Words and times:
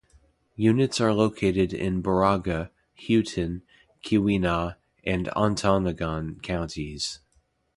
Units 0.55 0.99
are 0.99 1.13
located 1.13 1.73
in 1.73 2.01
Baraga, 2.01 2.71
Houghton, 2.95 3.61
Keweenaw, 4.03 4.75
and 5.03 5.27
Ontonagon 5.35 6.39
counties. 6.41 7.19